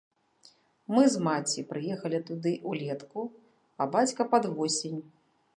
Мы 0.93 1.03
з 1.15 1.21
маці 1.27 1.65
прыехалі 1.75 2.21
туды 2.31 2.51
ўлетку, 2.73 3.21
а 3.81 3.91
бацька 3.97 4.21
пад 4.33 4.43
восень. 4.59 4.99